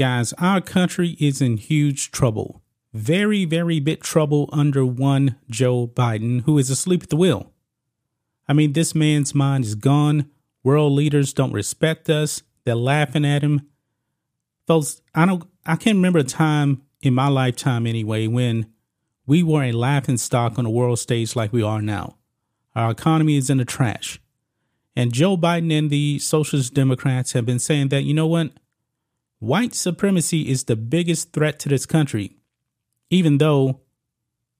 Guys, 0.00 0.32
our 0.38 0.62
country 0.62 1.14
is 1.20 1.42
in 1.42 1.58
huge 1.58 2.10
trouble. 2.10 2.62
Very, 2.94 3.44
very 3.44 3.80
big 3.80 4.02
trouble 4.02 4.48
under 4.50 4.84
one 4.84 5.36
Joe 5.50 5.86
Biden, 5.86 6.40
who 6.44 6.56
is 6.56 6.70
asleep 6.70 7.02
at 7.02 7.10
the 7.10 7.16
wheel. 7.16 7.52
I 8.48 8.54
mean, 8.54 8.72
this 8.72 8.94
man's 8.94 9.34
mind 9.34 9.66
is 9.66 9.74
gone. 9.74 10.30
World 10.64 10.94
leaders 10.94 11.34
don't 11.34 11.52
respect 11.52 12.08
us. 12.08 12.42
They're 12.64 12.76
laughing 12.76 13.26
at 13.26 13.42
him. 13.42 13.68
Folks, 14.66 15.02
I 15.14 15.26
don't 15.26 15.44
I 15.66 15.76
can't 15.76 15.96
remember 15.96 16.20
a 16.20 16.24
time 16.24 16.80
in 17.02 17.12
my 17.12 17.28
lifetime 17.28 17.86
anyway 17.86 18.26
when 18.26 18.72
we 19.26 19.42
were 19.42 19.64
a 19.64 19.72
laughing 19.72 20.16
stock 20.16 20.58
on 20.58 20.64
the 20.64 20.70
world 20.70 20.98
stage 20.98 21.36
like 21.36 21.52
we 21.52 21.62
are 21.62 21.82
now. 21.82 22.16
Our 22.74 22.90
economy 22.90 23.36
is 23.36 23.50
in 23.50 23.58
the 23.58 23.66
trash. 23.66 24.18
And 24.96 25.12
Joe 25.12 25.36
Biden 25.36 25.70
and 25.78 25.90
the 25.90 26.18
Socialist 26.20 26.72
Democrats 26.72 27.32
have 27.32 27.44
been 27.44 27.58
saying 27.58 27.88
that, 27.88 28.04
you 28.04 28.14
know 28.14 28.26
what? 28.26 28.52
White 29.40 29.74
supremacy 29.74 30.50
is 30.50 30.64
the 30.64 30.76
biggest 30.76 31.32
threat 31.32 31.58
to 31.60 31.70
this 31.70 31.86
country, 31.86 32.36
even 33.08 33.38
though 33.38 33.80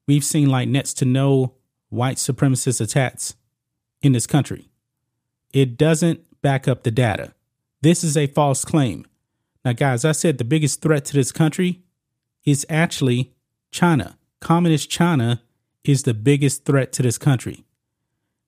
we've 0.09 0.25
seen 0.25 0.49
like 0.49 0.69
next 0.69 0.95
to 0.95 1.05
no 1.05 1.55
white 1.91 2.17
supremacist 2.17 2.81
attacks 2.81 3.35
in 4.01 4.13
this 4.13 4.27
country. 4.27 4.71
It 5.53 5.77
doesn't 5.77 6.41
back 6.41 6.67
up 6.67 6.83
the 6.83 6.91
data. 6.91 7.35
This 7.83 8.03
is 8.03 8.17
a 8.17 8.27
false 8.27 8.65
claim. 8.65 9.07
Now, 9.67 9.75
guys, 9.75 10.07
I 10.07 10.13
said 10.13 10.39
the 10.39 10.45
biggest 10.45 10.81
threat 10.81 11.05
to 11.07 11.13
this 11.13 11.31
country 11.31 11.83
is 12.47 12.65
actually 12.71 13.35
China. 13.71 14.17
Communist 14.41 14.89
China 14.89 15.43
is 15.85 16.05
the 16.05 16.15
biggest 16.15 16.65
threat 16.65 16.91
to 16.95 17.03
this 17.03 17.19
country. 17.19 17.65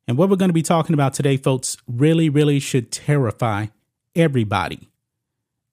And 0.09 0.17
what 0.17 0.31
we're 0.31 0.37
going 0.37 0.49
to 0.49 0.55
be 0.55 0.63
talking 0.63 0.95
about 0.95 1.13
today, 1.13 1.37
folks, 1.37 1.77
really, 1.87 2.31
really 2.31 2.59
should 2.59 2.91
terrify 2.91 3.67
everybody. 4.17 4.89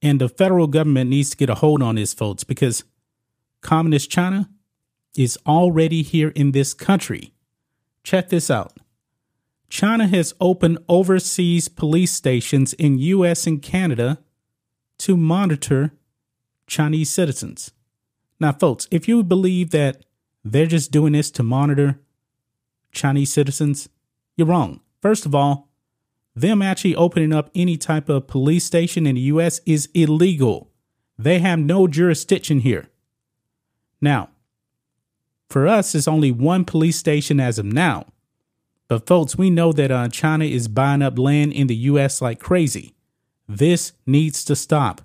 And 0.01 0.21
the 0.21 0.29
federal 0.29 0.67
government 0.67 1.09
needs 1.09 1.29
to 1.31 1.37
get 1.37 1.49
a 1.49 1.55
hold 1.55 1.83
on 1.83 1.95
this, 1.95 2.13
folks, 2.13 2.43
because 2.43 2.83
communist 3.61 4.09
China 4.09 4.49
is 5.15 5.37
already 5.45 6.01
here 6.01 6.29
in 6.29 6.51
this 6.51 6.73
country. 6.73 7.33
Check 8.03 8.29
this 8.29 8.49
out. 8.49 8.77
China 9.69 10.07
has 10.07 10.33
opened 10.39 10.79
overseas 10.87 11.67
police 11.67 12.11
stations 12.11 12.73
in 12.73 12.97
US 12.97 13.45
and 13.45 13.61
Canada 13.61 14.19
to 14.99 15.15
monitor 15.15 15.93
Chinese 16.65 17.09
citizens. 17.09 17.71
Now, 18.39 18.53
folks, 18.53 18.87
if 18.89 19.07
you 19.07 19.23
believe 19.23 19.71
that 19.71 20.05
they're 20.43 20.65
just 20.65 20.91
doing 20.91 21.13
this 21.13 21.29
to 21.31 21.43
monitor 21.43 21.99
Chinese 22.91 23.31
citizens, 23.31 23.89
you're 24.37 24.47
wrong. 24.47 24.79
First 25.01 25.25
of 25.25 25.35
all, 25.35 25.68
them 26.41 26.61
actually 26.61 26.95
opening 26.95 27.33
up 27.33 27.49
any 27.55 27.77
type 27.77 28.09
of 28.09 28.27
police 28.27 28.65
station 28.65 29.05
in 29.05 29.15
the 29.15 29.21
US 29.21 29.61
is 29.65 29.89
illegal. 29.93 30.71
They 31.17 31.39
have 31.39 31.59
no 31.59 31.87
jurisdiction 31.87 32.61
here. 32.61 32.89
Now, 34.01 34.29
for 35.49 35.67
us, 35.67 35.95
it's 35.95 36.07
only 36.07 36.31
one 36.31 36.63
police 36.63 36.97
station 36.97 37.39
as 37.39 37.59
of 37.59 37.65
now. 37.65 38.05
But, 38.87 39.05
folks, 39.05 39.37
we 39.37 39.49
know 39.49 39.71
that 39.73 39.91
uh, 39.91 40.07
China 40.09 40.45
is 40.45 40.67
buying 40.67 41.01
up 41.01 41.19
land 41.19 41.53
in 41.53 41.67
the 41.67 41.75
US 41.75 42.21
like 42.21 42.39
crazy. 42.39 42.95
This 43.47 43.93
needs 44.05 44.43
to 44.45 44.55
stop. 44.55 45.01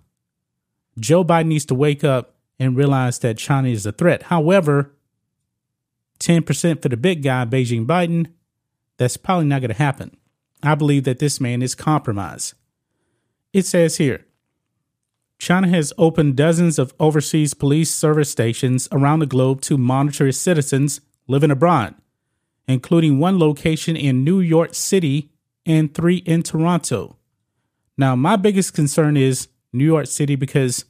Joe 0.99 1.25
Biden 1.25 1.47
needs 1.47 1.65
to 1.67 1.75
wake 1.75 2.05
up 2.05 2.37
and 2.59 2.77
realize 2.77 3.19
that 3.21 3.39
China 3.39 3.69
is 3.69 3.85
a 3.85 3.93
threat. 3.93 4.25
However, 4.25 4.93
10% 6.21 6.81
for 6.81 6.89
the 6.89 6.97
big 6.97 7.23
guy, 7.23 7.45
Beijing 7.45 7.87
Biden, 7.87 8.29
that's 8.97 9.17
probably 9.17 9.47
not 9.47 9.61
going 9.61 9.71
to 9.71 9.77
happen. 9.77 10.17
I 10.65 10.75
believe 10.75 11.05
that 11.05 11.19
this 11.19 11.41
man 11.41 11.63
is 11.63 11.75
compromised. 11.75 12.55
It 13.53 13.67
says 13.67 13.99
here 13.99 14.27
China 15.39 15.69
has 15.69 15.93
opened 15.99 16.37
dozens 16.37 16.79
of 16.79 16.95
overseas 16.99 17.55
police 17.55 17.91
service 17.91 18.31
stations 18.31 18.89
around 18.93 19.19
the 19.19 19.27
globe 19.27 19.61
to 19.63 19.77
monitor 19.77 20.27
its 20.27 20.39
citizens 20.39 21.01
living 21.27 21.51
abroad, 21.51 21.95
including 22.67 23.19
one 23.19 23.39
location 23.39 23.97
in 23.97 24.25
New 24.25 24.41
York 24.41 24.75
City 24.75 25.31
and 25.67 25.93
three 25.95 26.19
in 26.19 26.43
Toronto. 26.43 27.17
Now, 27.97 28.17
my 28.17 28.37
biggest 28.37 28.75
concern 28.75 29.17
is 29.17 29.49
New 29.73 29.85
York 29.85 30.07
City 30.07 30.37
because 30.37 30.85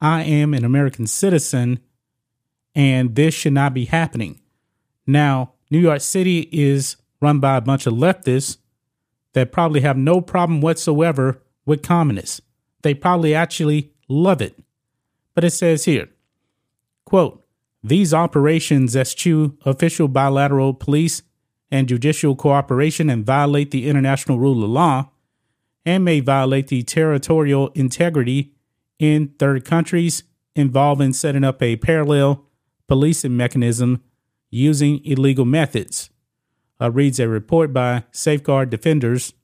I 0.00 0.22
am 0.22 0.54
an 0.54 0.64
American 0.64 1.06
citizen 1.06 1.80
and 2.74 3.14
this 3.14 3.34
should 3.34 3.52
not 3.52 3.74
be 3.74 3.86
happening. 3.86 4.40
Now, 5.06 5.52
New 5.70 5.78
York 5.78 6.00
City 6.00 6.48
is 6.52 6.96
run 7.20 7.40
by 7.40 7.56
a 7.56 7.60
bunch 7.60 7.86
of 7.86 7.94
leftists 7.94 8.58
that 9.32 9.52
probably 9.52 9.80
have 9.80 9.96
no 9.96 10.20
problem 10.20 10.60
whatsoever 10.60 11.42
with 11.64 11.82
communists. 11.82 12.40
They 12.82 12.94
probably 12.94 13.34
actually 13.34 13.92
love 14.08 14.42
it. 14.42 14.58
But 15.34 15.44
it 15.44 15.50
says 15.50 15.84
here, 15.84 16.08
quote, 17.04 17.44
these 17.82 18.12
operations 18.12 18.94
eschew 18.94 19.56
official 19.64 20.08
bilateral 20.08 20.74
police 20.74 21.22
and 21.70 21.88
judicial 21.88 22.34
cooperation 22.36 23.08
and 23.08 23.24
violate 23.24 23.70
the 23.70 23.88
international 23.88 24.38
rule 24.38 24.62
of 24.64 24.70
law 24.70 25.10
and 25.86 26.04
may 26.04 26.20
violate 26.20 26.68
the 26.68 26.82
territorial 26.82 27.68
integrity 27.74 28.52
in 28.98 29.28
third 29.38 29.64
countries 29.64 30.24
involving 30.54 31.12
setting 31.12 31.44
up 31.44 31.62
a 31.62 31.76
parallel 31.76 32.44
policing 32.86 33.36
mechanism 33.36 34.02
using 34.50 35.02
illegal 35.04 35.44
methods 35.44 36.09
uh, 36.80 36.90
reads 36.90 37.20
a 37.20 37.28
report 37.28 37.72
by 37.72 38.04
Safeguard 38.10 38.70
Defenders, 38.70 39.34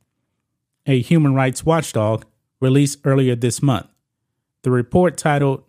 a 0.87 1.01
human 1.01 1.35
rights 1.35 1.65
watchdog, 1.65 2.25
released 2.61 3.01
earlier 3.05 3.35
this 3.35 3.63
month. 3.63 3.87
The 4.63 4.71
report 4.71 5.17
titled 5.17 5.65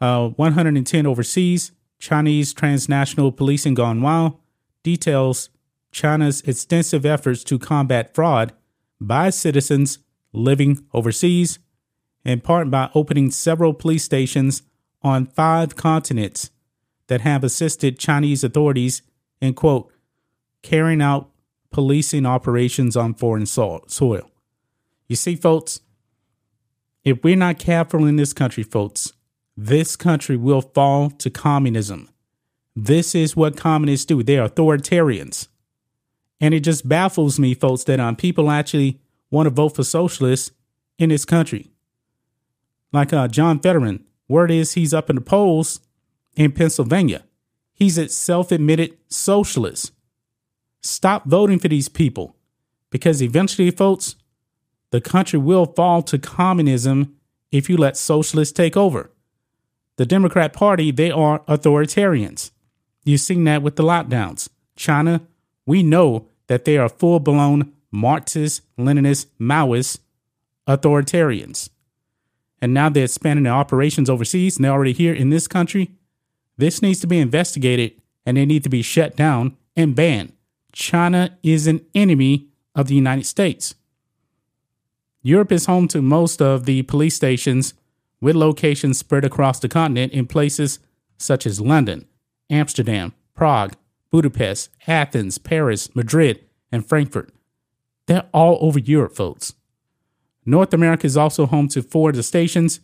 uh, 0.00 0.28
110 0.28 1.06
Overseas 1.06 1.72
Chinese 1.98 2.52
Transnational 2.52 3.32
Policing 3.32 3.74
Gone 3.74 4.02
Wild 4.02 4.38
details 4.82 5.48
China's 5.92 6.42
extensive 6.42 7.06
efforts 7.06 7.44
to 7.44 7.58
combat 7.58 8.14
fraud 8.14 8.52
by 9.00 9.30
citizens 9.30 10.00
living 10.32 10.84
overseas, 10.92 11.58
in 12.24 12.40
part 12.40 12.70
by 12.70 12.90
opening 12.94 13.30
several 13.30 13.72
police 13.72 14.02
stations 14.02 14.62
on 15.02 15.26
five 15.26 15.76
continents 15.76 16.50
that 17.06 17.20
have 17.20 17.44
assisted 17.44 17.98
Chinese 17.98 18.42
authorities 18.42 19.02
in, 19.40 19.54
quote, 19.54 19.92
carrying 20.64 21.00
out 21.00 21.30
policing 21.70 22.26
operations 22.26 22.96
on 22.96 23.14
foreign 23.14 23.46
soil. 23.46 24.30
You 25.06 25.14
see, 25.14 25.36
folks, 25.36 25.80
if 27.04 27.22
we're 27.22 27.36
not 27.36 27.58
careful 27.58 28.06
in 28.06 28.16
this 28.16 28.32
country, 28.32 28.64
folks, 28.64 29.12
this 29.56 29.94
country 29.94 30.36
will 30.36 30.62
fall 30.62 31.10
to 31.10 31.30
communism. 31.30 32.08
This 32.74 33.14
is 33.14 33.36
what 33.36 33.56
communists 33.56 34.06
do. 34.06 34.22
They're 34.22 34.48
authoritarians. 34.48 35.48
And 36.40 36.54
it 36.54 36.60
just 36.60 36.88
baffles 36.88 37.38
me, 37.38 37.54
folks, 37.54 37.84
that 37.84 38.00
um, 38.00 38.16
people 38.16 38.50
actually 38.50 39.00
want 39.30 39.46
to 39.46 39.50
vote 39.50 39.76
for 39.76 39.84
socialists 39.84 40.50
in 40.98 41.10
this 41.10 41.24
country. 41.24 41.70
Like 42.92 43.12
uh, 43.12 43.28
John 43.28 43.60
Fetterman, 43.60 44.04
word 44.28 44.50
is 44.50 44.72
he's 44.72 44.94
up 44.94 45.10
in 45.10 45.16
the 45.16 45.22
polls 45.22 45.80
in 46.34 46.52
Pennsylvania. 46.52 47.24
He's 47.74 47.98
a 47.98 48.08
self 48.08 48.50
admitted 48.50 48.96
socialist. 49.08 49.92
Stop 50.84 51.24
voting 51.24 51.58
for 51.58 51.68
these 51.68 51.88
people 51.88 52.36
because 52.90 53.22
eventually, 53.22 53.70
folks, 53.70 54.16
the 54.90 55.00
country 55.00 55.38
will 55.38 55.64
fall 55.64 56.02
to 56.02 56.18
communism 56.18 57.16
if 57.50 57.70
you 57.70 57.78
let 57.78 57.96
socialists 57.96 58.52
take 58.52 58.76
over. 58.76 59.10
The 59.96 60.04
Democrat 60.04 60.52
Party, 60.52 60.90
they 60.90 61.10
are 61.10 61.38
authoritarians. 61.46 62.50
You've 63.02 63.22
seen 63.22 63.44
that 63.44 63.62
with 63.62 63.76
the 63.76 63.82
lockdowns. 63.82 64.50
China, 64.76 65.22
we 65.64 65.82
know 65.82 66.28
that 66.48 66.66
they 66.66 66.76
are 66.76 66.90
full 66.90 67.18
blown 67.18 67.72
Marxist, 67.90 68.60
Leninist, 68.76 69.26
Maoist 69.40 70.00
authoritarians. 70.68 71.70
And 72.60 72.74
now 72.74 72.90
they're 72.90 73.04
expanding 73.04 73.44
their 73.44 73.54
operations 73.54 74.10
overseas 74.10 74.56
and 74.56 74.64
they're 74.64 74.72
already 74.72 74.92
here 74.92 75.14
in 75.14 75.30
this 75.30 75.48
country. 75.48 75.92
This 76.58 76.82
needs 76.82 77.00
to 77.00 77.06
be 77.06 77.20
investigated 77.20 77.92
and 78.26 78.36
they 78.36 78.44
need 78.44 78.64
to 78.64 78.68
be 78.68 78.82
shut 78.82 79.16
down 79.16 79.56
and 79.74 79.94
banned 79.94 80.34
China 80.74 81.38
is 81.42 81.66
an 81.66 81.80
enemy 81.94 82.48
of 82.74 82.88
the 82.88 82.94
United 82.94 83.24
States. 83.24 83.74
Europe 85.22 85.52
is 85.52 85.66
home 85.66 85.88
to 85.88 86.02
most 86.02 86.42
of 86.42 86.66
the 86.66 86.82
police 86.82 87.14
stations 87.14 87.74
with 88.20 88.36
locations 88.36 88.98
spread 88.98 89.24
across 89.24 89.60
the 89.60 89.68
continent 89.68 90.12
in 90.12 90.26
places 90.26 90.80
such 91.16 91.46
as 91.46 91.60
London, 91.60 92.06
Amsterdam, 92.50 93.14
Prague, 93.34 93.74
Budapest, 94.10 94.68
Athens, 94.86 95.38
Paris, 95.38 95.94
Madrid, 95.94 96.44
and 96.70 96.86
Frankfurt. 96.86 97.30
They're 98.06 98.26
all 98.34 98.58
over 98.60 98.78
Europe, 98.78 99.14
folks. 99.14 99.54
North 100.44 100.74
America 100.74 101.06
is 101.06 101.16
also 101.16 101.46
home 101.46 101.68
to 101.68 101.82
four 101.82 102.10
of 102.10 102.16
the 102.16 102.22
stations, 102.22 102.80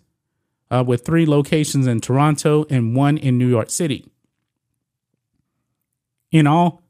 uh, 0.70 0.84
with 0.86 1.04
three 1.04 1.26
locations 1.26 1.86
in 1.86 2.00
Toronto 2.00 2.64
and 2.70 2.94
one 2.94 3.18
in 3.18 3.36
New 3.36 3.48
York 3.48 3.68
City. 3.68 4.06
In 6.30 6.46
all, 6.46 6.82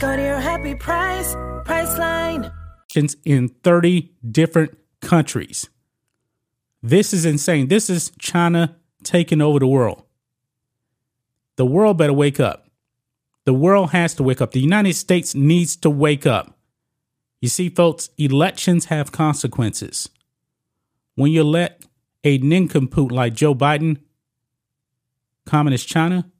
Go 0.00 0.16
to 0.16 0.22
your 0.22 0.38
happy 0.38 0.76
price, 0.76 1.34
Priceline. 1.64 2.52
in 3.24 3.48
30 3.48 4.12
different 4.30 4.78
countries. 5.00 5.68
This 6.80 7.12
is 7.12 7.24
insane. 7.24 7.66
This 7.66 7.90
is 7.90 8.12
China 8.18 8.76
taking 9.02 9.40
over 9.40 9.58
the 9.58 9.66
world. 9.66 10.04
The 11.56 11.66
world 11.66 11.98
better 11.98 12.12
wake 12.12 12.38
up. 12.38 12.68
The 13.44 13.52
world 13.52 13.90
has 13.90 14.14
to 14.14 14.22
wake 14.22 14.40
up. 14.40 14.52
The 14.52 14.60
United 14.60 14.94
States 14.94 15.34
needs 15.34 15.74
to 15.76 15.90
wake 15.90 16.26
up. 16.26 16.56
You 17.40 17.48
see, 17.48 17.68
folks, 17.68 18.10
elections 18.18 18.86
have 18.86 19.10
consequences. 19.10 20.08
When 21.16 21.32
you 21.32 21.42
let 21.42 21.84
a 22.22 22.38
nincompoop 22.38 23.10
like 23.10 23.34
Joe 23.34 23.54
Biden, 23.54 23.98
Communist 25.44 25.88
China, 25.88 26.30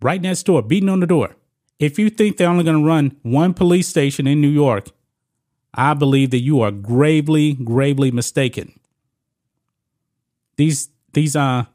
right 0.00 0.22
next 0.22 0.44
door, 0.44 0.62
beating 0.62 0.88
on 0.88 1.00
the 1.00 1.06
door. 1.06 1.36
If 1.78 1.98
you 1.98 2.08
think 2.10 2.36
they're 2.36 2.48
only 2.48 2.64
going 2.64 2.80
to 2.82 2.86
run 2.86 3.16
one 3.22 3.52
police 3.52 3.86
station 3.86 4.26
in 4.26 4.40
New 4.40 4.48
York, 4.48 4.88
I 5.74 5.94
believe 5.94 6.30
that 6.30 6.40
you 6.40 6.60
are 6.62 6.70
gravely, 6.70 7.52
gravely 7.52 8.10
mistaken. 8.10 8.78
These 10.56 10.88
these 11.12 11.36
uh 11.36 11.66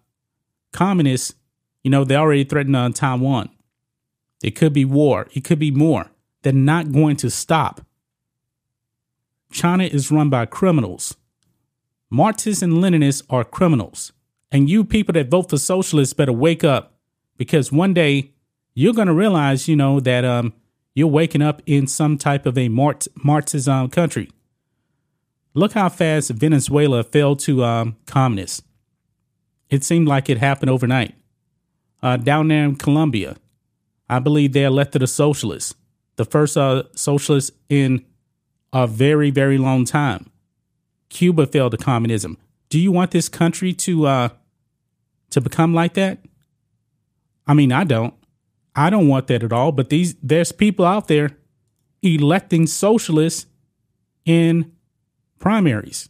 communists, 0.72 1.36
you 1.84 1.92
know, 1.92 2.04
they 2.04 2.16
already 2.16 2.44
threatened 2.44 2.76
uh, 2.76 2.90
Taiwan. 2.90 3.50
It 4.42 4.52
could 4.52 4.74
be 4.74 4.86
war. 4.86 5.28
It 5.34 5.44
could 5.44 5.60
be 5.60 5.72
more. 5.72 6.10
They're 6.42 6.54
not 6.54 6.92
going 6.92 7.18
to 7.18 7.30
stop. 7.30 7.82
China 9.52 9.84
is 9.84 10.10
run 10.10 10.30
by 10.30 10.46
criminals. 10.46 11.16
Marxists 12.10 12.64
and 12.64 12.74
Leninists 12.74 13.24
are 13.30 13.44
criminals. 13.44 14.12
And 14.52 14.70
you 14.70 14.84
people 14.84 15.14
that 15.14 15.30
vote 15.30 15.50
for 15.50 15.58
socialists 15.58 16.14
better 16.14 16.34
wake 16.34 16.64
up 16.64 16.94
because 17.38 17.72
one 17.72 17.94
day 17.94 18.32
you're 18.74 18.94
going 18.94 19.08
to 19.08 19.14
realize, 19.14 19.68
you 19.68 19.76
know, 19.76 20.00
that 20.00 20.26
um, 20.26 20.54
you're 20.94 21.08
waking 21.08 21.42
up 21.42 21.62
in 21.66 21.88
some 21.88 22.18
type 22.18 22.46
of 22.46 22.58
a 22.58 22.70
Marxism 22.70 23.90
country. 23.90 24.30
Look 25.54 25.74
how 25.74 25.90
fast 25.90 26.32
Venezuela 26.32 27.04
fell 27.04 27.36
to 27.38 27.64
um, 27.64 27.98
communists. 28.06 28.64
It 29.70 29.84
seemed 29.84 30.08
like 30.08 30.30
it 30.30 30.38
happened 30.38 30.70
overnight. 30.70 31.16
Uh, 32.02 32.18
down 32.18 32.48
there 32.48 32.66
in 32.66 32.76
Colombia, 32.76 33.38
I 34.10 34.20
believe 34.20 34.54
they 34.54 34.64
elected 34.64 35.04
a 35.04 35.08
socialist, 35.08 35.76
the 36.16 36.26
first 36.26 36.58
uh, 36.58 36.84
socialist 36.96 37.52
in 37.70 38.06
a 38.74 38.88
very, 38.88 39.30
very 39.30 39.58
long 39.58 39.86
time. 39.86 40.30
Cuba 41.10 41.46
fell 41.46 41.70
to 41.70 41.78
communism. 41.78 42.38
Do 42.70 42.80
you 42.80 42.92
want 42.92 43.12
this 43.12 43.28
country 43.28 43.74
to 43.74 44.08
uh, 44.08 44.30
to 45.30 45.42
become 45.42 45.74
like 45.74 45.94
that? 45.96 46.20
I 47.46 47.54
mean, 47.54 47.72
I 47.72 47.84
don't. 47.84 48.14
I 48.76 48.90
don't 48.90 49.08
want 49.08 49.28
that 49.28 49.44
at 49.44 49.54
all. 49.54 49.72
But 49.72 49.90
these 49.90 50.16
there's 50.22 50.52
people 50.52 50.86
out 50.86 51.08
there 51.08 51.32
electing 52.02 52.68
socialists 52.68 53.46
in 54.26 54.72
primaries. 55.40 56.10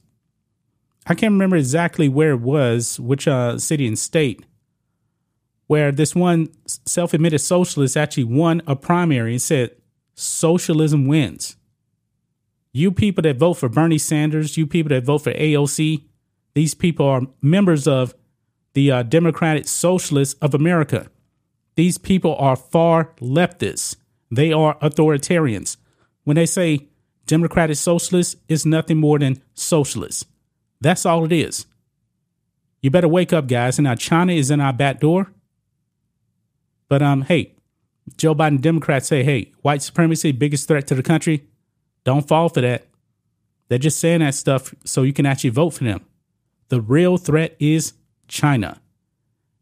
I 1.07 1.15
can't 1.15 1.33
remember 1.33 1.55
exactly 1.55 2.07
where 2.07 2.31
it 2.31 2.41
was, 2.41 2.99
which 2.99 3.27
uh, 3.27 3.57
city 3.57 3.87
and 3.87 3.97
state, 3.97 4.45
where 5.67 5.91
this 5.91 6.15
one 6.15 6.49
self-admitted 6.67 7.41
socialist 7.41 7.97
actually 7.97 8.25
won 8.25 8.61
a 8.67 8.75
primary 8.75 9.33
and 9.33 9.41
said, 9.41 9.71
"Socialism 10.13 11.07
wins." 11.07 11.55
You 12.73 12.91
people 12.91 13.23
that 13.23 13.37
vote 13.37 13.55
for 13.55 13.67
Bernie 13.67 13.97
Sanders, 13.97 14.55
you 14.55 14.65
people 14.65 14.89
that 14.89 15.03
vote 15.03 15.19
for 15.19 15.33
AOC, 15.33 16.03
these 16.53 16.73
people 16.73 17.05
are 17.05 17.27
members 17.41 17.87
of 17.87 18.13
the 18.73 18.91
uh, 18.91 19.03
Democratic 19.03 19.67
Socialists 19.67 20.35
of 20.41 20.53
America. 20.53 21.09
These 21.81 21.97
people 21.97 22.35
are 22.35 22.55
far 22.55 23.11
leftists. 23.19 23.95
They 24.29 24.53
are 24.53 24.77
authoritarians. 24.81 25.77
When 26.25 26.35
they 26.35 26.45
say 26.45 26.89
democratic 27.25 27.77
socialists, 27.77 28.35
it's 28.47 28.67
nothing 28.67 28.97
more 28.97 29.17
than 29.17 29.41
socialists. 29.55 30.25
That's 30.79 31.07
all 31.07 31.25
it 31.25 31.31
is. 31.31 31.65
You 32.83 32.91
better 32.91 33.07
wake 33.07 33.33
up, 33.33 33.47
guys. 33.47 33.79
And 33.79 33.85
now 33.85 33.95
China 33.95 34.31
is 34.31 34.51
in 34.51 34.61
our 34.61 34.71
back 34.71 34.99
door. 34.99 35.31
But 36.87 37.01
um, 37.01 37.23
hey, 37.23 37.55
Joe 38.15 38.35
Biden 38.35 38.61
Democrats 38.61 39.07
say, 39.07 39.23
hey, 39.23 39.51
white 39.63 39.81
supremacy, 39.81 40.31
biggest 40.33 40.67
threat 40.67 40.85
to 40.85 40.93
the 40.93 41.01
country. 41.01 41.47
Don't 42.03 42.27
fall 42.27 42.49
for 42.49 42.61
that. 42.61 42.85
They're 43.69 43.79
just 43.79 43.99
saying 43.99 44.19
that 44.19 44.35
stuff 44.35 44.75
so 44.85 45.01
you 45.01 45.13
can 45.13 45.25
actually 45.25 45.49
vote 45.49 45.71
for 45.71 45.85
them. 45.85 46.05
The 46.69 46.79
real 46.79 47.17
threat 47.17 47.55
is 47.59 47.93
China. 48.27 48.80